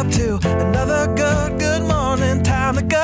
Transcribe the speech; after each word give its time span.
up 0.00 0.10
to 0.10 0.36
another 0.60 1.06
good, 1.14 1.58
good 1.58 1.82
morning. 1.82 2.42
Time 2.42 2.74
to 2.74 2.82
go. 2.82 2.96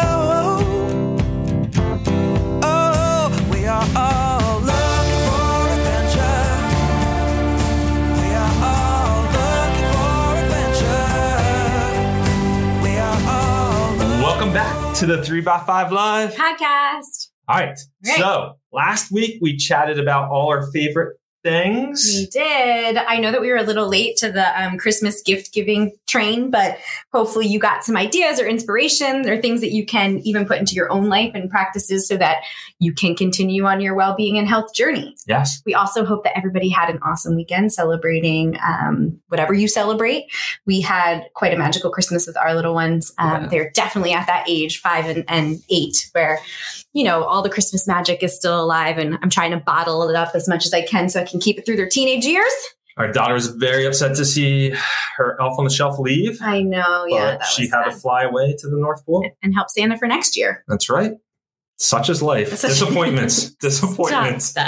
Oh, 2.62 3.48
we 3.52 3.66
are 3.66 3.86
all 3.94 4.60
looking 4.60 5.22
for 5.28 5.68
adventure. 5.76 6.48
We 8.22 8.28
are 8.32 8.54
all 8.64 9.22
looking 9.36 9.90
for 9.92 10.36
adventure. 10.40 11.12
We 12.82 12.92
are 12.96 13.20
all 13.28 13.96
Welcome 14.22 14.52
back 14.54 14.94
to 14.96 15.04
the 15.04 15.18
3x5 15.18 15.90
Life. 15.90 16.34
podcast. 16.34 17.28
All 17.46 17.58
right. 17.58 17.78
Great. 18.02 18.16
So 18.16 18.54
last 18.72 19.12
week 19.12 19.38
we 19.42 19.58
chatted 19.58 19.98
about 19.98 20.30
all 20.30 20.48
our 20.48 20.70
favorite 20.72 21.18
things. 21.44 22.10
We 22.12 22.26
did. 22.26 22.96
I 22.96 23.18
know 23.18 23.30
that 23.30 23.40
we 23.40 23.50
were 23.50 23.56
a 23.56 23.62
little 23.62 23.86
late 23.88 24.16
to 24.16 24.32
the 24.32 24.60
um, 24.60 24.78
Christmas 24.78 25.22
gift 25.22 25.52
giving 25.52 25.92
train, 26.06 26.50
but 26.50 26.78
hopefully 27.12 27.46
you 27.46 27.58
got 27.58 27.84
some 27.84 27.96
ideas 27.96 28.40
or 28.40 28.46
inspiration 28.46 29.28
or 29.28 29.40
things 29.40 29.60
that 29.60 29.72
you 29.72 29.84
can 29.84 30.20
even 30.20 30.46
put 30.46 30.58
into 30.58 30.74
your 30.74 30.90
own 30.90 31.08
life 31.08 31.32
and 31.34 31.50
practices 31.50 32.06
so 32.06 32.16
that 32.16 32.38
you 32.78 32.92
can 32.92 33.14
continue 33.16 33.64
on 33.64 33.80
your 33.80 33.94
well 33.94 34.14
being 34.14 34.38
and 34.38 34.48
health 34.48 34.72
journey. 34.74 35.14
Yes. 35.26 35.62
We 35.66 35.74
also 35.74 36.04
hope 36.04 36.24
that 36.24 36.36
everybody 36.36 36.68
had 36.68 36.90
an 36.90 37.00
awesome 37.02 37.34
weekend 37.34 37.72
celebrating 37.72 38.56
um, 38.64 39.20
whatever 39.28 39.52
you 39.52 39.68
celebrate. 39.68 40.26
We 40.64 40.80
had 40.80 41.24
quite 41.34 41.52
a 41.52 41.58
magical 41.58 41.90
Christmas 41.90 42.26
with 42.26 42.36
our 42.36 42.54
little 42.54 42.74
ones. 42.74 43.12
Um, 43.18 43.42
Yeah. 43.42 43.48
They're 43.48 43.70
definitely 43.70 44.12
at 44.12 44.26
that 44.28 44.48
age, 44.48 44.80
five 44.80 45.06
and, 45.06 45.24
and 45.28 45.58
eight, 45.70 46.08
where, 46.12 46.40
you 46.92 47.04
know, 47.04 47.24
all 47.24 47.42
the 47.42 47.50
Christmas 47.50 47.86
magic 47.86 48.22
is 48.22 48.34
still 48.34 48.60
alive. 48.60 48.98
And 48.98 49.18
I'm 49.22 49.30
trying 49.30 49.50
to 49.50 49.58
bottle 49.58 50.08
it 50.08 50.16
up 50.16 50.34
as 50.34 50.48
much 50.48 50.64
as 50.66 50.72
I 50.72 50.82
can 50.82 51.08
so 51.08 51.20
I 51.20 51.24
can 51.24 51.40
keep 51.40 51.58
it 51.58 51.66
through 51.66 51.76
their 51.76 51.88
teenage 51.88 52.24
years. 52.24 52.52
Our 52.96 53.12
daughter 53.12 53.34
was 53.34 53.48
very 53.48 53.84
upset 53.86 54.16
to 54.16 54.24
see 54.24 54.72
her 55.18 55.36
elf 55.40 55.58
on 55.58 55.64
the 55.64 55.70
shelf 55.70 55.98
leave. 55.98 56.38
I 56.40 56.62
know. 56.62 57.04
Yeah. 57.06 57.42
she 57.44 57.68
had 57.68 57.84
to 57.84 57.92
fly 57.92 58.22
away 58.22 58.56
to 58.58 58.68
the 58.68 58.76
North 58.78 59.04
Pole. 59.04 59.28
and 59.42 59.54
help 59.54 59.68
Santa 59.70 59.98
for 59.98 60.08
next 60.08 60.36
year. 60.36 60.64
That's 60.66 60.88
right. 60.88 61.12
Such 61.76 62.08
is 62.08 62.22
life. 62.22 62.54
Such- 62.56 62.70
Disappointments. 62.70 63.50
Disappointments. 63.60 64.54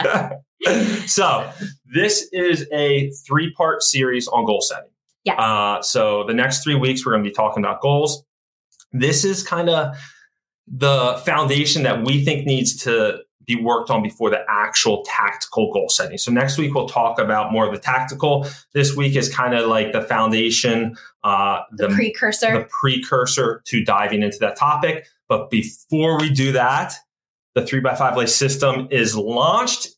So 1.07 1.49
this 1.95 2.29
is 2.33 2.67
a 2.73 3.11
three-part 3.27 3.83
series 3.83 4.27
on 4.27 4.45
goal 4.45 4.61
setting. 4.61 4.91
Yes. 5.23 5.39
Uh, 5.39 5.81
so 5.83 6.25
the 6.25 6.35
next 6.35 6.65
three 6.65 6.75
weeks, 6.75 7.07
we're 7.07 7.13
going 7.13 7.23
to 7.23 7.31
be 7.31 7.35
talking 7.35 7.63
about 7.65 7.81
goals. 7.81 8.25
This 8.93 9.25
is 9.25 9.43
kind 9.45 9.71
of 9.71 9.97
the 10.67 11.23
foundation 11.25 11.85
that 11.85 12.03
we 12.05 12.25
think 12.25 12.45
needs 12.45 12.77
to 12.85 13.21
be 13.49 13.57
worked 13.57 13.91
on 13.91 14.03
before 14.03 14.29
the 14.29 14.45
actual 14.49 15.03
tactical 15.07 15.73
goal 15.73 15.89
setting. 15.89 16.19
So 16.19 16.31
next 16.31 16.59
week 16.59 16.75
we'll 16.75 16.89
talk 16.89 17.19
about 17.19 17.51
more 17.51 17.67
of 17.67 17.73
the 17.75 17.81
tactical. 17.81 18.47
This 18.75 18.95
week 18.95 19.17
is 19.17 19.35
kind 19.35 19.55
of 19.55 19.67
like 19.67 19.93
the 19.93 20.03
foundation, 20.03 20.97
uh, 21.25 21.63
the, 21.73 21.89
precursor. 21.89 22.53
the 22.53 22.69
precursor 22.69 23.63
to 23.65 23.83
diving 23.83 24.23
into 24.23 24.39
that 24.41 24.57
topic. 24.57 25.09
But 25.29 25.51
before 25.51 26.21
we 26.21 26.29
do 26.29 26.53
that, 26.53 26.95
the 27.55 27.65
three 27.65 27.81
by 27.81 27.95
five 27.95 28.17
life 28.19 28.29
system 28.29 28.87
is 28.91 29.17
launched. 29.17 29.89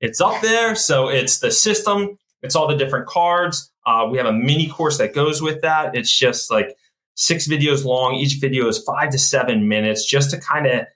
It's 0.00 0.20
up 0.20 0.40
there. 0.40 0.76
So 0.76 1.08
it's 1.08 1.40
the 1.40 1.50
system. 1.50 2.16
It's 2.42 2.54
all 2.54 2.68
the 2.68 2.76
different 2.76 3.06
cards. 3.06 3.72
Uh, 3.84 4.06
we 4.08 4.18
have 4.18 4.26
a 4.26 4.32
mini 4.32 4.68
course 4.68 4.98
that 4.98 5.14
goes 5.14 5.42
with 5.42 5.62
that. 5.62 5.96
It's 5.96 6.16
just 6.16 6.48
like 6.48 6.76
six 7.16 7.48
videos 7.48 7.84
long. 7.84 8.14
Each 8.14 8.34
video 8.34 8.68
is 8.68 8.78
five 8.78 9.10
to 9.10 9.18
seven 9.18 9.66
minutes 9.68 10.06
just 10.06 10.30
to 10.30 10.38
kind 10.38 10.66
of 10.66 10.86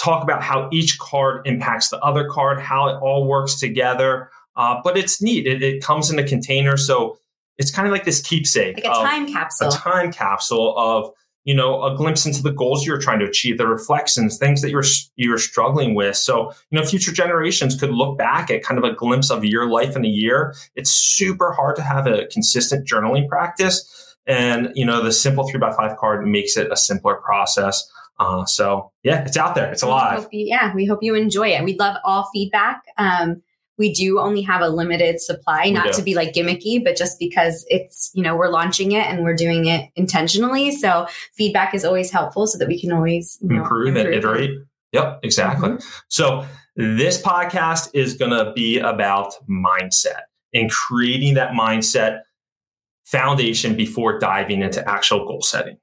talk 0.00 0.22
about 0.22 0.42
how 0.42 0.68
each 0.72 0.98
card 0.98 1.46
impacts 1.46 1.90
the 1.90 1.98
other 2.00 2.28
card, 2.28 2.60
how 2.60 2.88
it 2.88 2.94
all 2.94 3.26
works 3.26 3.58
together. 3.58 4.30
Uh, 4.56 4.80
but 4.82 4.96
it's 4.96 5.22
neat. 5.22 5.46
It, 5.46 5.62
it 5.62 5.82
comes 5.82 6.10
in 6.10 6.18
a 6.18 6.26
container. 6.26 6.76
So 6.76 7.18
it's 7.58 7.70
kind 7.70 7.86
of 7.86 7.92
like 7.92 8.04
this 8.04 8.20
keepsake. 8.20 8.76
like 8.76 8.84
a 8.84 8.88
time 8.88 9.32
capsule. 9.32 9.68
a 9.68 9.70
time 9.70 10.12
capsule 10.12 10.76
of 10.76 11.12
you 11.44 11.54
know 11.54 11.82
a 11.82 11.96
glimpse 11.96 12.26
into 12.26 12.42
the 12.42 12.52
goals 12.52 12.86
you're 12.86 13.00
trying 13.00 13.18
to 13.18 13.24
achieve 13.24 13.58
the 13.58 13.66
reflections 13.66 14.38
things 14.38 14.60
that 14.62 14.70
you're 14.70 14.84
you're 15.16 15.38
struggling 15.38 15.94
with 15.94 16.16
so 16.16 16.52
you 16.70 16.78
know 16.78 16.84
future 16.84 17.12
generations 17.12 17.78
could 17.78 17.90
look 17.90 18.18
back 18.18 18.50
at 18.50 18.62
kind 18.62 18.78
of 18.78 18.84
a 18.84 18.92
glimpse 18.92 19.30
of 19.30 19.44
your 19.44 19.68
life 19.68 19.96
in 19.96 20.04
a 20.04 20.08
year 20.08 20.54
it's 20.74 20.90
super 20.90 21.52
hard 21.52 21.76
to 21.76 21.82
have 21.82 22.06
a 22.06 22.26
consistent 22.26 22.86
journaling 22.86 23.26
practice 23.28 24.16
and 24.26 24.70
you 24.74 24.84
know 24.84 25.02
the 25.02 25.12
simple 25.12 25.48
three 25.48 25.58
by 25.58 25.72
five 25.72 25.96
card 25.96 26.26
makes 26.26 26.56
it 26.56 26.70
a 26.70 26.76
simpler 26.76 27.16
process 27.16 27.90
uh, 28.20 28.44
so 28.44 28.92
yeah 29.02 29.24
it's 29.24 29.36
out 29.36 29.54
there 29.56 29.72
it's 29.72 29.82
We 29.82 29.88
alive 29.88 30.18
hope 30.22 30.28
you- 30.32 30.46
yeah, 30.46 30.72
we 30.74 30.86
hope 30.86 31.00
you 31.02 31.14
enjoy 31.16 31.48
it. 31.48 31.64
We'd 31.64 31.78
love 31.80 31.96
all 32.04 32.28
feedback. 32.32 32.82
Um, 32.98 33.42
we 33.78 33.94
do 33.94 34.20
only 34.20 34.42
have 34.42 34.60
a 34.60 34.68
limited 34.68 35.22
supply, 35.22 35.70
not 35.70 35.94
to 35.94 36.02
be 36.02 36.14
like 36.14 36.34
gimmicky, 36.34 36.84
but 36.84 36.96
just 36.98 37.18
because 37.18 37.64
it's, 37.68 38.10
you 38.12 38.22
know, 38.22 38.36
we're 38.36 38.50
launching 38.50 38.92
it 38.92 39.06
and 39.06 39.24
we're 39.24 39.34
doing 39.34 39.64
it 39.64 39.88
intentionally. 39.96 40.70
So 40.70 41.06
feedback 41.32 41.74
is 41.74 41.82
always 41.82 42.10
helpful 42.10 42.46
so 42.46 42.58
that 42.58 42.68
we 42.68 42.78
can 42.78 42.92
always 42.92 43.38
you 43.40 43.48
know, 43.48 43.62
improve 43.62 43.96
and 43.96 44.12
iterate 44.14 44.50
yep 44.92 45.20
exactly 45.22 45.70
Mhm. 45.70 45.84
So 46.08 46.44
this 46.76 47.22
podcast 47.22 47.88
is 47.94 48.18
going 48.18 48.32
to 48.32 48.52
be 48.52 48.78
about 48.78 49.32
mindset 49.48 50.22
and 50.52 50.70
creating 50.70 51.34
that 51.34 51.52
mindset 51.52 52.20
foundation 53.06 53.76
before 53.76 54.18
diving 54.18 54.62
into 54.62 54.86
actual 54.88 55.26
goal 55.26 55.42
setting. 55.42 55.76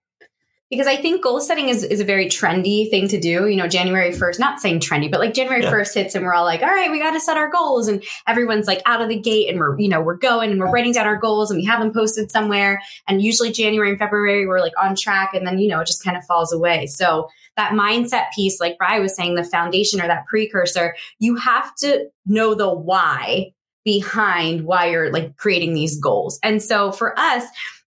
Because 0.70 0.88
I 0.88 0.98
think 0.98 1.24
goal 1.24 1.40
setting 1.40 1.70
is, 1.70 1.84
is 1.84 2.00
a 2.02 2.04
very 2.06 2.26
trendy 2.26 2.90
thing 2.90 3.08
to 3.08 3.20
do. 3.20 3.48
You 3.48 3.56
know, 3.56 3.68
January 3.68 4.12
1st, 4.12 4.40
not 4.40 4.60
saying 4.60 4.82
trendy, 4.82 5.10
but 5.10 5.20
like 5.20 5.34
January 5.34 5.64
Yeah. 5.64 5.72
1st 5.72 5.94
hits 5.94 6.16
and 6.16 6.26
we're 6.26 6.34
all 6.34 6.44
like, 6.44 6.62
all 6.62 6.68
right, 6.68 6.92
we 6.92 7.00
got 7.00 7.12
to 7.12 7.20
set 7.20 7.38
our 7.38 7.50
goals. 7.50 7.88
And 7.88 8.04
everyone's 8.28 8.68
like 8.68 8.82
out 8.86 9.02
of 9.02 9.08
the 9.08 9.20
gate 9.20 9.50
and 9.50 9.60
we're, 9.60 9.80
you 9.80 9.88
know, 9.88 10.02
we're 10.02 10.18
going 10.18 10.52
and 10.52 10.60
we're 10.60 10.70
writing 10.70 10.92
down 10.92 11.06
our 11.08 11.16
goals 11.16 11.52
and 11.52 11.58
we 11.58 11.66
have 11.66 11.80
them 11.80 11.94
posted 11.94 12.30
somewhere. 12.32 12.82
And 13.08 13.22
usually 13.22 13.52
January 13.52 13.90
and 13.90 14.00
February, 14.00 14.46
we're 14.46 14.60
like 14.60 14.74
on 14.82 14.96
track. 14.96 15.34
And 15.34 15.48
then, 15.48 15.58
you 15.58 15.70
know, 15.70 15.80
it 15.80 15.88
just 15.88 16.04
kind 16.04 16.18
of 16.18 16.26
falls 16.26 16.52
away. 16.52 16.88
So 16.88 17.30
that 17.56 17.72
mindset 17.72 18.32
piece, 18.36 18.60
like 18.60 18.78
Bri 18.78 19.00
was 19.00 19.16
saying, 19.16 19.36
the 19.36 19.44
foundation 19.44 20.02
or 20.02 20.08
that 20.08 20.26
precursor, 20.26 20.96
you 21.20 21.38
have 21.38 21.74
to 21.76 22.10
know 22.26 22.54
the 22.54 22.72
why 22.74 23.54
behind 23.86 24.64
why 24.64 24.90
you're 24.90 25.14
like 25.14 25.38
creating 25.38 25.74
these 25.74 25.98
goals. 25.98 26.40
And 26.44 26.62
so 26.62 26.92
for 26.92 27.18
us, 27.18 27.46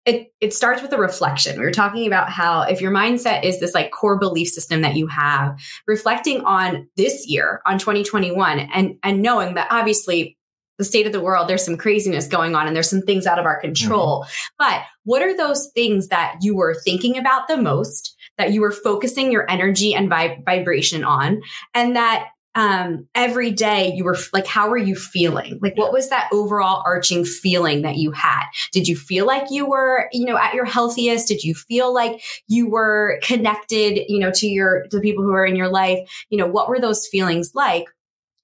it, 0.08 0.34
it 0.40 0.54
starts 0.54 0.82
with 0.82 0.94
a 0.94 0.98
reflection. 0.98 1.60
We 1.60 1.66
were 1.66 1.72
talking 1.72 2.08
about 2.08 2.30
how 2.30 2.62
if 2.62 2.80
your 2.80 2.92
mindset 2.92 3.44
is 3.44 3.60
this 3.60 3.74
like 3.74 3.92
core 3.92 4.18
belief 4.18 4.48
system 4.48 4.82
that 4.82 4.96
you 4.96 5.08
have, 5.08 5.60
reflecting 5.86 6.46
on 6.46 6.88
this 6.96 7.28
year, 7.28 7.62
on 7.66 7.78
2021, 7.78 8.60
and 8.60 8.98
and 9.04 9.22
knowing 9.22 9.56
that 9.56 9.68
obviously 9.70 10.38
the 10.78 10.86
state 10.86 11.06
of 11.06 11.12
the 11.12 11.20
world, 11.20 11.50
there's 11.50 11.66
some 11.66 11.76
craziness 11.76 12.28
going 12.28 12.56
on 12.56 12.68
and 12.68 12.76
there's 12.76 12.90
some 12.90 13.02
things 13.02 13.26
out 13.26 13.40
of 13.40 13.46
our 13.46 13.60
control. 13.60 14.22
Mm-hmm. 14.24 14.56
But 14.60 14.84
what 15.04 15.22
are 15.22 15.36
those 15.36 15.70
things 15.74 16.08
that 16.08 16.38
you 16.42 16.56
were 16.56 16.76
thinking 16.76 17.18
about 17.18 17.48
the 17.48 17.58
most, 17.58 18.16
that 18.38 18.54
you 18.54 18.62
were 18.62 18.72
focusing 18.72 19.32
your 19.32 19.50
energy 19.50 19.94
and 19.94 20.10
vib- 20.10 20.46
vibration 20.46 21.04
on, 21.04 21.42
and 21.74 21.98
that 21.98 22.30
um, 22.58 23.08
every 23.14 23.52
day 23.52 23.94
you 23.96 24.04
were 24.04 24.18
like, 24.34 24.48
how 24.48 24.68
were 24.68 24.80
you 24.80 24.96
feeling? 24.96 25.60
Like, 25.62 25.78
what 25.78 25.94
was 25.94 26.10
that 26.10 26.28
overall 26.34 26.82
arching 26.84 27.24
feeling 27.24 27.84
that 27.84 27.98
you 27.98 28.12
had? 28.12 28.46
Did 28.72 28.88
you 28.88 28.96
feel 28.96 29.28
like 29.28 29.52
you 29.52 29.70
were, 29.70 30.10
you 30.12 30.26
know, 30.26 30.40
at 30.40 30.56
your 30.56 30.66
healthiest? 30.66 31.28
Did 31.28 31.44
you 31.44 31.54
feel 31.54 31.94
like 31.94 32.20
you 32.48 32.68
were 32.68 33.20
connected, 33.22 34.00
you 34.10 34.18
know, 34.18 34.32
to 34.32 34.48
your, 34.48 34.88
to 34.90 34.98
the 34.98 35.02
people 35.04 35.24
who 35.24 35.34
are 35.34 35.46
in 35.46 35.56
your 35.56 35.70
life? 35.70 36.00
You 36.32 36.40
know, 36.40 36.48
what 36.48 36.68
were 36.68 36.80
those 36.80 37.06
feelings 37.06 37.52
like? 37.54 37.86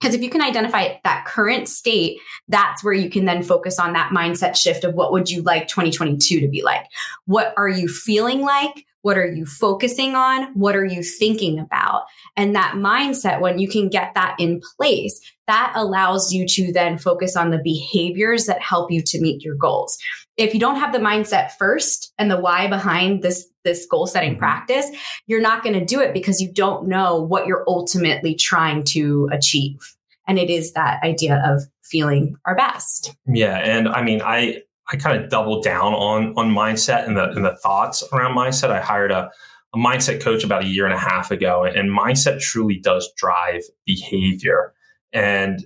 Because 0.04 0.16
if 0.16 0.22
you 0.22 0.30
can 0.30 0.42
identify 0.42 0.98
that 1.06 1.24
current 1.26 1.70
state, 1.70 2.20
that's 2.50 2.84
where 2.84 2.94
you 2.94 3.10
can 3.10 3.24
then 3.24 3.42
focus 3.42 3.80
on 3.80 3.94
that 3.94 4.12
mindset 4.12 4.58
shift 4.58 4.84
of 4.84 4.96
what 4.96 5.14
would 5.14 5.32
you 5.32 5.42
like 5.44 5.70
2022 5.70 6.42
to 6.42 6.48
be 6.50 6.62
like? 6.62 6.86
What 7.26 7.54
are 7.56 7.70
you 7.70 7.88
feeling 7.88 8.42
like? 8.42 8.86
What 9.04 9.18
are 9.18 9.26
you 9.26 9.46
focusing 9.46 10.14
on? 10.14 10.54
What 10.56 10.76
are 10.76 10.84
you 10.84 11.04
thinking 11.04 11.58
about? 11.58 12.04
And 12.36 12.54
that 12.54 12.74
mindset, 12.76 13.40
when 13.40 13.60
you 13.60 13.70
can 13.70 13.88
get 13.88 14.14
that 14.16 14.36
in 14.40 14.62
place, 14.76 15.22
that 15.48 15.72
allows 15.74 16.34
you 16.34 16.46
to 16.48 16.74
then 16.74 16.98
focus 16.98 17.38
on 17.38 17.52
the 17.52 17.62
behaviors 17.64 18.46
that 18.48 18.62
help 18.62 18.92
you 18.92 19.02
to 19.04 19.22
meet 19.22 19.42
your 19.42 19.56
goals. 19.56 19.98
If 20.38 20.54
you 20.54 20.60
don't 20.60 20.78
have 20.78 20.94
the 20.94 21.00
mindset 21.00 21.52
first 21.52 22.14
and 22.18 22.30
the 22.30 22.40
why 22.40 22.68
behind 22.68 23.22
this, 23.22 23.48
this 23.64 23.86
goal 23.86 24.08
setting 24.08 24.32
mm-hmm. 24.32 24.40
practice, 24.40 24.90
you're 25.28 25.42
not 25.42 25.64
going 25.64 25.78
to 25.78 25.86
do 25.86 26.02
it 26.02 26.14
because 26.14 26.42
you 26.42 26.52
don't 26.52 26.88
know 26.88 27.22
what 27.22 27.48
you're 27.48 27.64
ultimately 27.68 28.36
trying 28.36 28.84
to 28.86 29.30
achieve. 29.32 29.96
And 30.28 30.40
it 30.40 30.50
is 30.50 30.74
that 30.74 31.04
idea 31.04 31.44
of 31.46 31.64
feeling 31.82 32.36
our 32.46 32.56
best. 32.56 33.14
Yeah, 33.28 33.58
and 33.58 33.88
I 33.88 34.02
mean, 34.04 34.22
I 34.22 34.62
I 34.92 34.98
kind 34.98 35.22
of 35.22 35.30
doubled 35.30 35.64
down 35.64 35.94
on 35.94 36.34
on 36.38 36.50
mindset 36.50 37.06
and 37.08 37.18
the 37.18 37.30
and 37.30 37.44
the 37.44 37.56
thoughts 37.58 38.04
around 38.12 38.36
mindset. 38.36 38.72
I 38.72 38.80
hired 38.80 39.12
a 39.12 39.30
a 39.74 39.78
mindset 39.78 40.22
coach 40.22 40.44
about 40.44 40.64
a 40.64 40.68
year 40.68 40.86
and 40.86 40.94
a 40.94 41.00
half 41.00 41.32
ago, 41.32 41.64
and 41.64 41.90
mindset 41.90 42.40
truly 42.40 42.80
does 42.80 43.12
drive 43.18 43.64
behavior. 43.86 44.74
And 45.12 45.66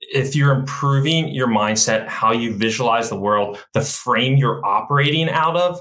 if 0.00 0.34
you're 0.34 0.54
improving 0.54 1.28
your 1.28 1.48
mindset, 1.48 2.06
how 2.06 2.32
you 2.32 2.54
visualize 2.54 3.08
the 3.08 3.16
world, 3.16 3.64
the 3.74 3.80
frame 3.80 4.36
you're 4.36 4.64
operating 4.64 5.28
out 5.28 5.56
of, 5.56 5.80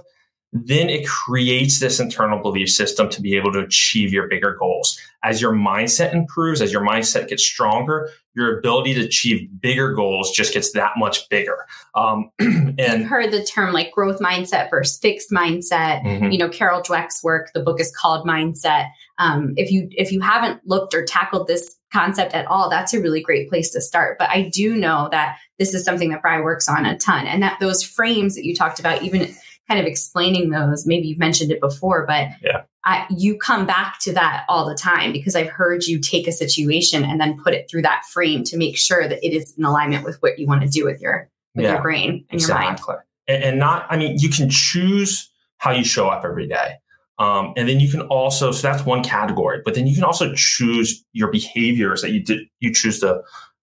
then 0.66 0.90
it 0.90 1.06
creates 1.08 1.80
this 1.80 2.00
internal 2.00 2.42
belief 2.42 2.70
system 2.70 3.10
to 3.10 3.22
be 3.22 3.36
able 3.36 3.52
to 3.54 3.60
achieve 3.60 4.14
your 4.14 4.28
bigger 4.28 4.56
goals. 4.58 5.00
As 5.24 5.42
your 5.42 5.52
mindset 5.52 6.14
improves, 6.14 6.62
as 6.62 6.72
your 6.72 6.82
mindset 6.82 7.28
gets 7.28 7.44
stronger, 7.44 8.10
your 8.34 8.60
ability 8.60 8.94
to 8.94 9.02
achieve 9.02 9.50
bigger 9.60 9.94
goals 9.94 10.32
just 10.32 10.54
gets 10.54 10.72
that 10.74 10.92
much 10.96 11.28
bigger. 11.30 11.66
Um, 11.96 12.30
and 12.40 12.78
You've 12.78 13.08
heard 13.08 13.32
the 13.32 13.44
term 13.44 13.74
like 13.74 13.92
growth 13.92 14.20
mindset 14.20 14.70
versus 14.70 15.00
fixed 15.00 15.32
mindset. 15.32 16.04
Mhm. 16.04 16.32
You 16.32 16.38
know, 16.38 16.48
Carol 16.48 16.82
Dweck's 16.82 17.24
work, 17.24 17.52
the 17.54 17.62
book 17.62 17.82
is 17.82 17.92
called 17.96 18.28
Mindset. 18.28 18.90
Um, 19.18 19.54
if 19.58 19.72
you 19.72 19.90
if 19.92 20.12
you 20.12 20.22
haven't 20.22 20.62
looked 20.68 20.94
or 20.94 21.04
tackled 21.04 21.48
this 21.48 21.78
concept 21.92 22.34
at 22.34 22.46
all, 22.46 22.70
that's 22.70 22.94
a 22.94 23.02
really 23.02 23.22
great 23.22 23.50
place 23.50 23.72
to 23.72 23.82
start. 23.82 24.18
But 24.20 24.30
I 24.30 24.44
do 24.44 24.76
know 24.76 25.10
that 25.12 25.38
this 25.58 25.74
is 25.74 25.84
something 25.84 26.10
that 26.12 26.22
Bri 26.22 26.42
works 26.42 26.70
on 26.70 26.86
a 26.86 26.98
ton, 26.98 27.26
and 27.26 27.42
that 27.42 27.60
those 27.60 27.82
frames 27.84 28.36
that 28.36 28.46
you 28.46 28.54
talked 28.54 28.80
about, 28.80 29.02
even 29.02 29.34
kind 29.68 29.80
of 29.80 29.86
explaining 29.86 30.50
those, 30.50 30.86
maybe 30.88 31.08
you've 31.08 31.18
mentioned 31.20 31.52
it 31.52 31.60
before, 31.60 32.06
but 32.06 32.30
Yeah. 32.42 32.64
I, 32.86 33.06
you 33.10 33.38
come 33.38 33.66
back 33.66 34.00
to 34.02 34.14
that 34.14 34.46
all 34.48 34.66
the 34.66 34.76
time 34.76 35.12
because 35.12 35.36
I've 35.36 35.50
heard 35.50 35.84
you 35.84 36.00
take 36.00 36.26
a 36.26 36.32
situation 36.32 37.04
and 37.04 37.20
then 37.20 37.38
put 37.42 37.54
it 37.54 37.70
through 37.70 37.82
that 37.82 38.06
frame 38.06 38.46
to 38.46 38.56
make 38.58 38.78
sure 38.78 39.10
that 39.10 39.26
it 39.26 39.34
is 39.36 39.54
in 39.58 39.66
alignment 39.66 40.06
with 40.06 40.18
what 40.22 40.40
you 40.40 40.48
want 40.48 40.62
to 40.62 40.70
do 40.70 40.86
with 40.86 41.02
your 41.02 41.30
with 41.54 41.66
Yeah. 41.66 41.74
your 41.74 41.82
brain 41.82 42.26
and 42.30 42.40
your 42.40 42.54
mind. 42.54 42.74
Exactly. 42.74 42.96
And, 43.28 43.44
and 43.44 43.60
not, 43.60 43.88
I 43.90 43.98
mean, 43.98 44.18
you 44.20 44.30
can 44.30 44.50
choose 44.50 45.30
how 45.58 45.72
you 45.72 45.84
show 45.84 46.08
up 46.08 46.24
every 46.24 46.48
day. 46.48 46.76
Um, 47.20 47.54
and 47.58 47.68
then 47.68 47.80
you 47.80 47.90
can 47.90 48.02
also, 48.02 48.52
so 48.52 48.62
that's 48.62 48.86
one 48.86 49.04
category, 49.04 49.62
but 49.66 49.74
then 49.74 49.88
you 49.88 49.96
can 49.96 50.04
also 50.04 50.34
choose 50.36 51.04
your 51.14 51.32
behaviors 51.32 52.04
that 52.04 52.12
you 52.12 52.24
did, 52.24 52.42
you 52.60 52.72
choose 52.72 53.00
to 53.00 53.22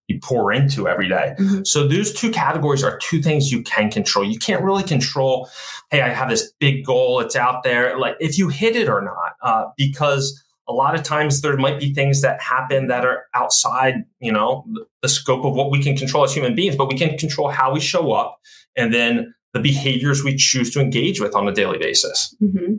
you 0.09 0.19
pour 0.23 0.53
into 0.53 0.87
every 0.89 1.09
day. 1.09 1.35
Mhm. 1.39 1.67
So 1.67 1.89
those 1.89 2.13
two 2.13 2.31
categories 2.31 2.85
are 2.85 2.99
two 2.99 3.23
things 3.23 3.51
you 3.51 3.63
can 3.63 3.91
control. 3.91 4.25
You 4.25 4.39
can't 4.39 4.63
really 4.63 4.83
control, 4.83 5.49
hey, 5.91 6.03
I 6.03 6.11
have 6.11 6.29
this 6.29 6.53
big 6.61 6.85
goal, 6.85 7.21
it's 7.21 7.37
out 7.37 7.63
there, 7.63 7.99
like 7.99 8.17
if 8.21 8.37
you 8.39 8.49
hit 8.49 8.77
it 8.77 8.89
or 8.89 9.01
not, 9.01 9.35
uh, 9.43 9.71
because 9.77 10.43
a 10.69 10.73
lot 10.73 10.95
of 10.95 11.03
times 11.03 11.41
there 11.43 11.57
might 11.57 11.79
be 11.79 11.93
things 11.93 12.23
that 12.23 12.41
happen 12.41 12.89
that 12.89 13.05
are 13.05 13.25
outside, 13.35 14.05
you 14.21 14.33
know, 14.33 14.65
the, 15.03 15.09
scope 15.09 15.45
of 15.45 15.55
what 15.55 15.71
we 15.71 15.83
can 15.83 15.95
control 15.97 16.25
as 16.25 16.33
human 16.35 16.55
beings, 16.55 16.77
but 16.77 16.89
we 16.89 16.97
can 16.97 17.17
control 17.19 17.49
how 17.49 17.73
we 17.73 17.81
show 17.81 18.13
up 18.13 18.39
and 18.75 18.93
then 18.93 19.35
the 19.53 19.61
behaviors 19.61 20.25
we 20.25 20.35
choose 20.35 20.71
to 20.71 20.81
engage 20.81 21.21
with 21.21 21.35
on 21.35 21.47
a 21.49 21.53
daily 21.53 21.79
basis. 21.79 22.35
hmm 22.41 22.77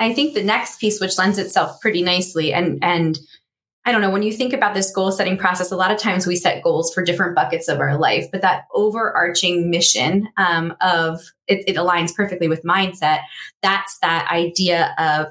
I 0.00 0.12
think 0.12 0.34
the 0.34 0.42
next 0.42 0.80
piece, 0.80 1.00
which 1.00 1.18
lends 1.18 1.38
itself 1.38 1.80
pretty 1.80 2.02
nicely, 2.02 2.52
and 2.52 2.82
and 2.82 3.16
I 3.86 3.92
don't 3.92 4.00
know 4.00 4.10
when 4.10 4.22
you 4.22 4.32
think 4.32 4.52
about 4.52 4.74
this 4.74 4.90
goal 4.90 5.12
setting 5.12 5.36
process. 5.36 5.70
A 5.70 5.76
lot 5.76 5.90
of 5.90 5.98
times 5.98 6.26
we 6.26 6.36
set 6.36 6.62
goals 6.62 6.92
for 6.92 7.04
different 7.04 7.34
buckets 7.34 7.68
of 7.68 7.80
our 7.80 7.98
life, 7.98 8.26
but 8.32 8.40
that 8.40 8.64
overarching 8.72 9.68
mission 9.70 10.28
um, 10.36 10.74
of 10.80 11.20
it, 11.46 11.64
it 11.66 11.76
aligns 11.76 12.14
perfectly 12.14 12.48
with 12.48 12.62
mindset. 12.62 13.20
That's 13.62 13.98
that 14.00 14.28
idea 14.30 14.94
of 14.98 15.26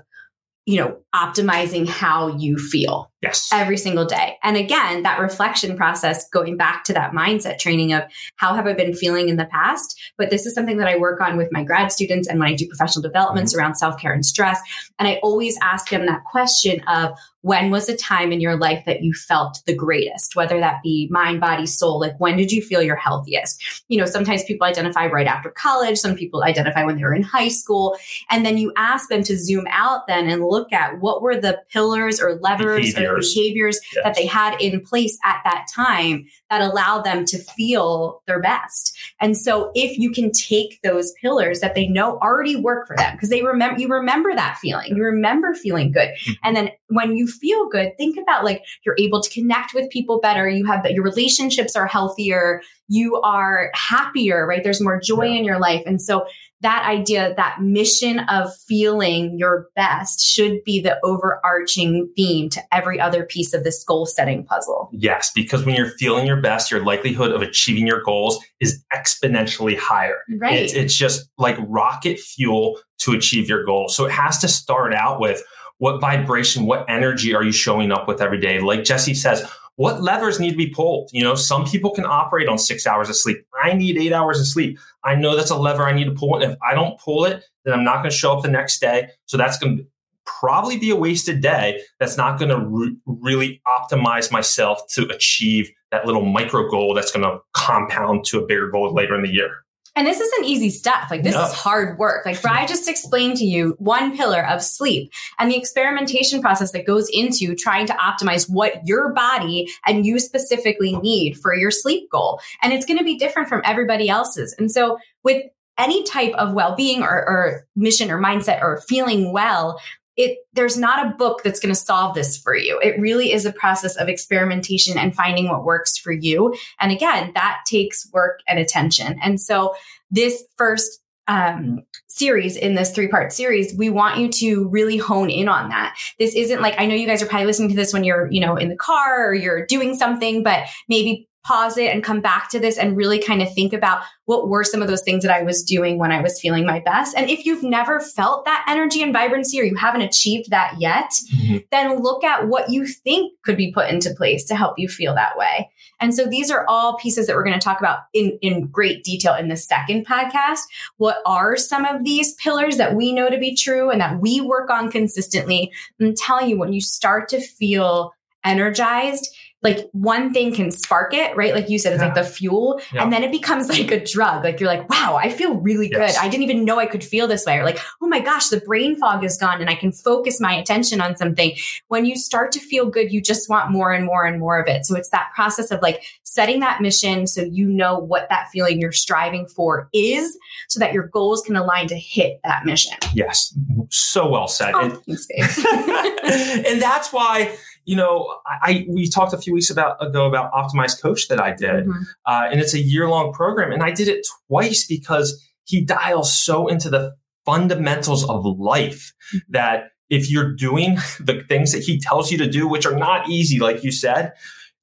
you 0.66 0.78
know 0.78 0.98
optimizing 1.14 1.86
how 1.88 2.30
you 2.38 2.58
feel 2.58 3.12
Yes. 3.22 3.50
every 3.52 3.76
single 3.78 4.06
day. 4.06 4.38
And 4.44 4.56
again, 4.56 5.04
that 5.04 5.20
reflection 5.20 5.76
process, 5.76 6.30
going 6.30 6.56
back 6.56 6.84
to 6.86 6.94
that 6.94 7.12
mindset 7.12 7.58
training 7.58 7.94
of 7.94 8.04
how 8.36 8.54
have 8.54 8.68
I 8.68 8.74
been 8.74 8.94
feeling 8.94 9.30
in 9.30 9.38
the 9.38 9.46
past? 9.46 10.00
But 10.18 10.30
this 10.30 10.46
is 10.46 10.54
something 10.54 10.78
that 10.78 10.88
I 10.88 10.98
work 10.98 11.20
on 11.22 11.38
with 11.38 11.50
my 11.52 11.64
grad 11.64 11.92
students 11.92 12.28
and 12.28 12.40
when 12.40 12.50
I 12.50 12.54
do 12.54 12.68
professional 12.68 13.02
developments 13.02 13.56
around 13.56 13.76
self 13.76 14.00
care 14.00 14.14
and 14.14 14.26
stress. 14.26 14.62
And 15.00 15.08
I 15.08 15.20
always 15.24 15.58
ask 15.62 15.90
them 15.90 16.06
that 16.06 16.24
question 16.24 16.82
of 16.88 17.18
when 17.44 17.72
was 17.72 17.90
a 17.90 17.98
time 17.98 18.32
in 18.32 18.40
your 18.40 18.56
life 18.56 18.84
that 18.86 19.04
you 19.04 19.14
felt 19.14 19.62
the 19.66 19.76
greatest, 19.76 20.34
whether 20.34 20.60
that 20.62 20.82
be 20.82 21.10
mind, 21.12 21.42
body, 21.42 21.66
soul? 21.66 22.00
Like 22.00 22.18
when 22.18 22.38
did 22.38 22.54
you 22.54 22.62
feel 22.62 22.82
your 22.82 22.96
healthiest? 22.96 23.84
You 23.90 24.00
know, 24.00 24.06
sometimes 24.06 24.46
people 24.46 24.66
identify 24.66 25.08
right 25.08 25.28
after 25.28 25.50
college, 25.50 25.98
some 25.98 26.16
people 26.16 26.44
identify 26.44 26.86
when 26.86 26.96
they 26.96 27.04
were 27.04 27.14
in 27.14 27.22
high 27.22 27.50
school. 27.50 27.98
And 28.30 28.46
then 28.46 28.58
you 28.58 28.72
ask 28.78 29.10
them 29.10 29.24
to 29.24 29.38
zoom 29.38 29.68
out 29.70 30.08
then 30.08 30.30
and 30.30 30.46
look 30.46 30.72
at 30.72 31.02
what 31.02 31.22
were 31.22 31.36
the 31.36 31.62
pillars 31.70 32.22
or 32.22 32.36
levers 32.36 32.96
or 32.96 33.20
Behaviors. 33.20 33.34
behaviors 33.34 33.80
Yes. 33.94 34.04
that 34.06 34.16
they 34.16 34.26
had 34.26 34.60
in 34.62 34.80
place 34.80 35.20
at 35.26 35.42
that 35.44 35.66
time 35.74 36.26
that 36.54 36.62
allow 36.62 37.02
them 37.02 37.26
to 37.26 37.38
feel 37.40 38.22
their 38.28 38.40
best. 38.40 38.96
And 39.20 39.36
so 39.36 39.72
if 39.74 39.98
you 39.98 40.12
can 40.12 40.32
take 40.32 40.80
those 40.84 41.14
pillars 41.20 41.62
that 41.62 41.74
they 41.74 41.88
know 41.88 42.18
already 42.20 42.56
work 42.56 42.88
for 42.88 42.96
them 42.96 43.16
because 43.16 43.30
they 43.30 43.42
remember 43.42 43.80
you 43.80 43.88
remember 43.88 44.34
that 44.36 44.58
feeling. 44.60 44.96
You 44.96 45.04
remember 45.04 45.56
feeling 45.56 45.92
good. 45.92 46.10
Hmm. 46.26 46.32
And 46.44 46.56
then 46.56 46.70
when 46.90 47.16
you 47.16 47.28
feel 47.28 47.68
good, 47.70 47.98
think 47.98 48.18
about 48.22 48.44
like 48.44 48.64
you're 48.86 48.96
able 49.00 49.22
to 49.22 49.30
connect 49.32 49.74
with 49.74 49.90
people 49.90 50.20
better, 50.20 50.48
you 50.48 50.66
have 50.66 50.86
your 50.86 51.04
relationships 51.04 51.76
are 51.76 51.88
healthier, 51.88 52.62
you 52.88 53.20
are 53.22 53.72
happier, 53.74 54.46
right? 54.46 54.64
There's 54.64 54.82
more 54.82 55.00
joy 55.00 55.26
Yeah. 55.26 55.40
in 55.40 55.46
your 55.46 55.60
life. 55.60 55.84
And 55.88 56.00
so 56.02 56.26
that 56.64 56.86
idea, 56.86 57.34
that 57.36 57.62
mission 57.62 58.20
of 58.20 58.50
feeling 58.68 59.38
your 59.38 59.68
best 59.76 60.22
should 60.22 60.64
be 60.64 60.82
the 60.82 60.98
overarching 61.04 62.10
theme 62.16 62.50
to 62.50 62.62
every 62.72 63.00
other 63.00 63.24
piece 63.24 63.54
of 63.54 63.64
this 63.64 63.84
goal 63.84 64.06
setting 64.06 64.44
puzzle. 64.46 64.90
Yes, 64.94 65.32
because 65.36 65.66
when 65.66 65.76
you're 65.76 65.92
feeling 65.92 66.26
your 66.26 66.42
best, 66.42 66.72
your 66.72 66.84
likelihood 66.84 67.32
of 67.32 67.42
achieving 67.42 67.86
your 67.86 68.02
goals 68.02 68.44
is 68.60 68.84
exponentially 68.94 69.78
higher. 69.78 70.20
Right. 70.38 70.54
It's, 70.54 70.74
it's 70.74 70.96
just 70.96 71.30
like 71.38 71.58
rocket 71.60 72.18
fuel 72.18 72.80
to 73.00 73.12
achieve 73.12 73.50
your 73.50 73.66
goals. 73.66 73.96
So 73.96 74.06
it 74.06 74.12
has 74.12 74.40
to 74.40 74.48
start 74.48 74.94
out 74.94 75.20
with 75.20 75.44
what 75.80 76.00
vibration, 76.00 76.66
what 76.66 76.86
energy 76.90 77.36
are 77.36 77.44
you 77.44 77.52
showing 77.52 77.92
up 77.92 78.08
with 78.08 78.22
every 78.22 78.40
day? 78.40 78.62
Like 78.62 78.86
Jesse 78.86 79.14
says, 79.14 79.46
what 79.76 80.02
levers 80.02 80.40
need 80.40 80.52
to 80.52 80.58
be 80.58 80.70
pulled? 80.70 81.10
You 81.12 81.24
know, 81.24 81.36
some 81.36 81.66
people 81.66 81.92
can 81.92 82.06
operate 82.06 82.48
on 82.48 82.58
six 82.58 82.86
hours 82.86 83.10
of 83.10 83.16
sleep. 83.16 83.46
I 83.64 83.74
need 83.74 83.98
eight 83.98 84.14
hours 84.14 84.40
of 84.40 84.48
sleep. 84.48 84.78
I 85.04 85.16
know 85.16 85.36
that's 85.36 85.50
a 85.50 85.58
lever 85.58 85.84
I 85.84 85.94
need 85.94 86.06
to 86.06 86.12
pull. 86.12 86.36
And 86.36 86.44
if 86.44 86.58
I 86.62 86.76
don't 86.76 87.00
pull 87.00 87.26
it, 87.26 87.44
then 87.66 87.74
I'm 87.74 87.84
not 87.84 87.98
going 87.98 88.10
to 88.10 88.16
show 88.16 88.36
up 88.36 88.44
the 88.44 88.50
next 88.50 88.80
day. 88.80 89.10
So 89.26 89.38
that's 89.38 89.58
going 89.58 89.78
to 89.78 89.86
probably 90.26 90.78
be 90.78 90.90
a 90.90 90.96
wasted 90.96 91.42
day. 91.42 91.82
That's 92.00 92.18
not 92.18 92.38
going 92.38 92.50
to 92.50 92.60
re- 92.60 92.96
really 93.06 93.62
optimize 93.68 94.32
myself 94.32 94.82
to 94.90 95.08
achieve 95.10 95.72
that 95.92 96.06
little 96.06 96.26
micro 96.26 96.70
goal 96.70 96.94
that's 96.94 97.12
going 97.12 97.24
to 97.24 97.40
compound 97.54 98.26
to 98.26 98.40
a 98.40 98.46
bigger 98.46 98.70
goal 98.70 98.94
later 98.94 99.16
in 99.16 99.24
the 99.24 99.34
year. 99.34 99.63
And 99.96 100.08
this 100.08 100.20
isn't 100.20 100.46
easy 100.46 100.70
stuff. 100.70 101.10
Like 101.12 101.24
this 101.24 101.36
No. 101.36 101.44
is 101.46 101.54
hard 101.54 102.00
work. 102.00 102.26
Like 102.26 102.44
I 102.46 102.66
just 102.66 102.90
explained 102.90 103.38
to 103.38 103.46
you 103.46 103.76
one 103.78 104.18
pillar 104.18 104.46
of 104.48 104.64
sleep 104.64 105.12
and 105.38 105.52
the 105.52 105.58
experimentation 105.58 106.42
process 106.42 106.72
that 106.72 106.88
goes 106.88 107.10
into 107.14 107.56
trying 107.56 107.86
to 107.88 107.94
optimize 107.94 108.50
what 108.50 108.88
your 108.88 109.14
body 109.14 109.70
and 109.86 110.06
you 110.06 110.20
specifically 110.20 110.96
need 110.98 111.38
for 111.38 111.56
your 111.56 111.72
sleep 111.72 112.10
goal. 112.10 112.40
And 112.62 112.74
it's 112.74 112.86
going 112.86 112.98
to 112.98 113.04
be 113.04 113.18
different 113.18 113.50
from 113.50 113.62
everybody 113.66 114.10
else's. 114.10 114.56
And 114.58 114.72
so 114.72 114.98
with 115.24 115.44
any 115.78 116.04
type 116.04 116.34
of 116.34 116.54
well-being 116.54 117.02
or, 117.02 117.10
or 117.10 117.68
mission 117.76 118.12
or 118.12 118.20
mindset 118.20 118.62
or 118.62 118.82
feeling 118.88 119.32
well, 119.32 119.80
it 120.16 120.40
there's 120.54 120.78
not 120.78 121.06
a 121.06 121.16
book 121.16 121.42
that's 121.44 121.60
going 121.60 121.74
to 121.74 121.80
solve 121.80 122.16
this 122.16 122.38
for 122.38 122.56
you. 122.56 122.80
It 122.82 123.00
really 123.00 123.32
is 123.32 123.46
a 123.46 123.52
process 123.52 123.96
of 123.96 124.08
experimentation 124.08 124.98
and 124.98 125.16
finding 125.16 125.50
what 125.50 125.66
works 125.66 125.98
for 125.98 126.12
you. 126.12 126.56
And 126.80 126.92
again, 126.92 127.32
that 127.34 127.62
takes 127.66 128.10
work 128.12 128.42
and 128.48 128.60
attention. 128.60 129.20
And 129.24 129.42
so 129.42 129.74
this 130.12 130.44
first 130.58 131.00
um, 131.28 131.84
series 132.08 132.56
in 132.58 132.76
this 132.76 132.92
three 132.92 133.08
part 133.08 133.32
series, 133.32 133.74
we 133.76 133.90
want 133.90 134.20
you 134.20 134.30
to 134.30 134.68
really 134.68 134.98
hone 134.98 135.30
in 135.30 135.48
on 135.48 135.70
that. 135.70 135.98
This 136.20 136.36
isn't 136.36 136.62
like, 136.62 136.76
I 136.78 136.86
know 136.86 136.96
you 136.96 137.08
guys 137.08 137.22
are 137.22 137.26
probably 137.26 137.48
listening 137.48 137.70
to 137.70 137.76
this 137.76 137.94
when 137.94 138.04
you're, 138.04 138.30
you 138.32 138.42
know, 138.42 138.56
in 138.56 138.70
the 138.70 138.76
car 138.76 139.28
or 139.28 139.34
you're 139.34 139.66
doing 139.66 139.96
something, 139.96 140.44
but 140.44 140.64
maybe 140.90 141.28
pause 141.44 141.78
it 141.78 141.94
and 141.94 142.04
come 142.04 142.22
back 142.22 142.50
to 142.50 142.60
this 142.60 142.78
and 142.78 142.96
really 142.96 143.20
kind 143.20 143.42
of 143.42 143.54
think 143.54 143.74
about 143.74 144.04
what 144.26 144.48
were 144.48 144.64
some 144.64 144.82
of 144.82 144.88
those 144.88 145.02
things 145.02 145.24
that 145.24 145.34
I 145.34 145.44
was 145.44 145.64
doing 145.64 145.98
when 145.98 146.12
I 146.12 146.22
was 146.22 146.40
feeling 146.40 146.66
my 146.66 146.80
best. 146.80 147.16
And 147.18 147.30
if 147.30 147.46
you've 147.46 147.64
never 147.64 148.00
felt 148.00 148.46
that 148.46 148.66
energy 148.70 149.04
and 149.04 149.12
vibrancy 149.12 149.60
or 149.60 149.64
you 149.64 149.76
haven't 149.76 150.02
achieved 150.02 150.52
that 150.52 150.76
yet, 150.80 151.12
mm-hmm. 151.36 151.58
then 151.72 152.02
look 152.02 152.24
at 152.24 152.48
what 152.48 152.70
you 152.70 152.88
think 152.88 153.34
could 153.44 153.58
be 153.58 153.74
put 153.74 153.90
into 153.90 154.14
place 154.14 154.46
to 154.46 154.56
help 154.56 154.80
you 154.80 154.88
feel 154.88 155.14
that 155.16 155.38
way. 155.38 155.70
And 156.00 156.16
so 156.16 156.26
these 156.26 156.50
are 156.50 156.66
all 156.68 156.98
pieces 156.98 157.28
that 157.28 157.36
we're 157.36 157.44
going 157.44 157.60
to 157.60 157.64
talk 157.64 157.80
about 157.80 158.00
in, 158.14 158.38
in 158.42 158.68
great 158.68 159.04
detail 159.04 159.36
in 159.36 159.50
the 159.50 159.58
second 159.58 160.08
podcast. 160.08 160.62
What 160.98 161.18
are 161.26 161.58
some 161.58 161.86
of 161.86 162.04
these 162.04 162.34
pillars 162.36 162.78
that 162.78 162.96
we 162.96 163.14
know 163.14 163.30
to 163.30 163.38
be 163.38 163.56
true 163.56 163.90
and 163.90 164.00
that 164.00 164.22
we 164.22 164.40
work 164.42 164.70
on 164.70 164.92
consistently? 164.92 165.72
I'm 166.02 166.16
telling 166.16 166.50
you, 166.50 166.58
when 166.58 166.74
you 166.74 166.82
start 166.82 167.28
to 167.30 167.42
feel 167.42 168.14
energized, 168.44 169.30
like 169.64 169.90
one 169.94 170.34
thing 170.34 170.54
can 170.54 170.72
spark 170.72 171.14
it, 171.14 171.36
right? 171.38 171.54
Like 171.56 171.70
you 171.70 171.80
said, 171.80 171.94
it's 171.94 172.02
like 172.02 172.16
the 172.16 172.24
fuel. 172.24 172.82
Yeah. 172.94 173.04
And 173.04 173.14
then 173.14 173.24
it 173.24 173.32
becomes 173.32 173.70
like 173.80 173.92
a 173.92 174.04
drug. 174.04 174.44
Like 174.44 174.60
you're 174.60 174.70
like, 174.70 174.90
wow, 174.90 175.16
I 175.22 175.30
feel 175.30 175.56
really 175.56 175.90
Yes. 175.90 176.16
good. 176.18 176.22
I 176.24 176.30
didn't 176.30 176.44
even 176.44 176.66
know 176.66 176.80
I 176.80 176.86
could 176.86 177.04
feel 177.04 177.28
this 177.28 177.46
way. 177.46 177.58
Or 177.58 177.64
like, 177.64 177.80
oh 178.02 178.08
my 178.08 178.20
gosh, 178.20 178.50
the 178.50 178.60
brain 178.60 178.98
fog 178.98 179.24
is 179.24 179.38
gone 179.38 179.62
and 179.62 179.70
I 179.70 179.76
can 179.76 179.92
focus 179.94 180.40
my 180.42 180.54
attention 180.54 181.00
on 181.02 181.16
something. 181.16 181.56
When 181.88 182.06
you 182.06 182.16
start 182.18 182.52
to 182.54 182.60
feel 182.60 182.88
good, 182.90 183.12
you 183.12 183.22
just 183.22 183.50
want 183.50 183.72
more 183.72 183.92
and 183.94 184.06
more 184.06 184.26
and 184.26 184.40
more 184.40 184.60
of 184.60 184.68
it. 184.68 184.86
So 184.86 184.96
it's 184.96 185.10
that 185.10 185.32
process 185.34 185.72
of 185.72 185.82
like 185.82 186.04
setting 186.24 186.60
that 186.62 186.82
mission 186.82 187.26
so 187.28 187.44
you 187.44 187.68
know 187.68 187.98
what 188.00 188.28
that 188.30 188.50
feeling 188.50 188.82
you're 188.82 188.92
striving 188.92 189.46
for 189.48 189.88
is 189.94 190.38
so 190.68 190.80
that 190.80 190.92
your 190.92 191.08
goals 191.08 191.42
can 191.42 191.56
align 191.56 191.88
to 191.88 191.96
hit 191.96 192.40
that 192.44 192.66
mission. 192.66 192.98
Yes, 193.14 193.56
so 193.90 194.28
well 194.30 194.48
said. 194.48 194.72
Oh, 194.74 194.80
And, 194.82 194.98
and 196.66 196.82
that's 196.82 197.14
why 197.14 197.56
you 197.86 197.96
know 197.96 198.38
I, 198.46 198.58
I 198.62 198.86
we 198.90 199.10
talked 199.10 199.34
a 199.34 199.38
few 199.38 199.54
weeks 199.54 199.70
about 199.70 200.04
ago 200.06 200.28
about 200.28 200.52
optimized 200.54 201.02
coach 201.02 201.28
that 201.28 201.40
I 201.40 201.54
did, 201.54 201.86
Mhm. 201.86 202.04
uh, 202.26 202.48
and 202.52 202.60
it's 202.62 202.74
a 202.74 202.80
year 202.80 203.10
long 203.10 203.34
program, 203.34 203.72
and 203.72 203.84
I 203.84 203.92
did 203.92 204.08
it 204.08 204.26
twice 204.48 204.86
because 204.86 205.42
he 205.66 205.82
dials 205.82 206.32
so 206.32 206.68
into 206.68 206.90
the 206.90 207.16
fundamentals 207.46 208.28
of 208.30 208.46
life 208.46 209.14
that 209.50 209.92
if 210.10 210.30
you're 210.30 210.54
doing 210.54 210.96
the 211.20 211.44
things 211.48 211.72
that 211.72 211.84
he 211.84 212.00
tells 212.00 212.32
you 212.32 212.38
to 212.38 212.50
do, 212.50 212.68
which 212.68 212.86
are 212.86 212.96
not 212.96 213.30
easy, 213.30 213.60
like 213.60 213.84
you 213.84 213.92
said, 213.92 214.34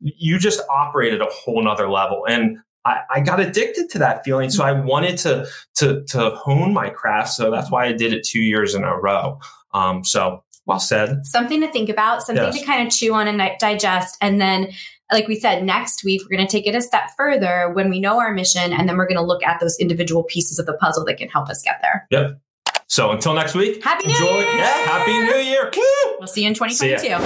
you 0.00 0.38
just 0.38 0.61
operate 0.71 1.12
at 1.12 1.21
a 1.21 1.28
whole 1.30 1.62
nother 1.62 1.88
level. 1.88 2.25
And 2.28 2.59
I, 2.85 3.00
I, 3.14 3.21
got 3.21 3.40
addicted 3.40 3.90
to 3.90 3.99
that 3.99 4.25
feeling. 4.25 4.49
So 4.49 4.64
I 4.64 4.73
wanted 4.73 5.19
to, 5.19 5.47
to, 5.75 6.02
to 6.04 6.30
hone 6.30 6.73
my 6.73 6.88
craft. 6.88 7.30
So 7.30 7.50
that's 7.50 7.71
why 7.71 7.85
I 7.85 7.92
did 7.92 8.14
it 8.14 8.25
two 8.25 8.40
years 8.40 8.75
in 8.75 8.83
a 8.83 8.97
row. 8.97 9.38
Um, 9.75 10.02
so 10.04 10.42
well 10.71 10.81
said. 10.81 11.27
Something 11.27 11.61
to 11.61 11.71
think 11.71 11.89
about, 11.89 12.23
something 12.23 12.45
yes. 12.45 12.59
to 12.59 12.65
kind 12.65 12.87
of 12.87 12.93
chew 12.93 13.12
on 13.12 13.27
and 13.27 13.43
digest. 13.59 14.17
And 14.21 14.41
then, 14.41 14.73
like 15.12 15.27
we 15.27 15.35
said, 15.35 15.65
next 15.65 16.05
week, 16.05 16.23
we're 16.23 16.37
going 16.37 16.47
to 16.47 16.50
take 16.50 16.67
it 16.67 16.75
a 16.75 16.81
step 16.81 17.11
further 17.17 17.71
when 17.73 17.91
we 17.91 18.00
know 18.00 18.21
our 18.21 18.33
mission. 18.33 18.73
And 18.73 18.89
then 18.89 18.97
we're 18.97 19.09
going 19.09 19.19
to 19.19 19.25
look 19.25 19.43
at 19.43 19.61
those 19.61 19.77
individual 19.79 20.23
pieces 20.23 20.59
of 20.59 20.67
the 20.67 20.75
puzzle 20.75 21.05
that 21.07 21.19
can 21.19 21.29
help 21.29 21.49
us 21.49 21.61
get 21.62 21.81
there. 21.83 22.07
Yep. 22.11 22.41
So 22.87 23.11
until 23.11 23.35
next 23.35 23.55
week, 23.55 23.83
happy 23.85 24.07
New 24.07 24.15
enjoy, 24.15 24.27
Year. 24.27 24.57
Yeah, 24.57 24.65
happy 24.65 25.12
New 25.12 25.37
Year. 25.37 25.71
We'll 26.19 26.29
see 26.29 26.43
you 26.43 26.49
in 26.49 26.55
2022. 26.55 27.19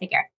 Take 0.00 0.10
care. 0.10 0.30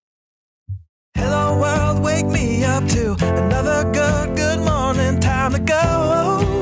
Hello 1.16 1.60
world, 1.60 2.04
wake 2.04 2.28
me 2.28 2.64
up 2.64 2.88
to 2.90 3.14
another 3.44 3.84
good, 3.92 4.36
good 4.36 4.60
morning. 4.60 5.20
Time 5.20 5.52
to 5.54 5.60
go. 5.60 6.57